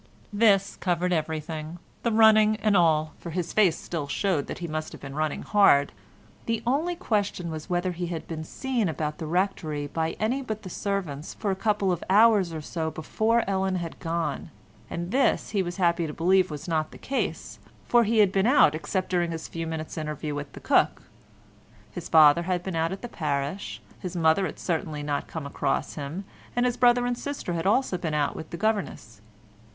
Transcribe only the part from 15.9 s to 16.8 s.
to believe was